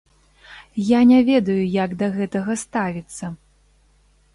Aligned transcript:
Я 0.97 1.01
не 1.11 1.21
ведаю, 1.29 1.59
як 1.85 1.95
да 2.03 2.11
гэтага 2.19 2.51
ставіцца. 2.67 3.25